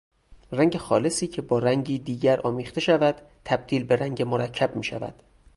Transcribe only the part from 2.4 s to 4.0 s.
آمیخته شود تبدیل به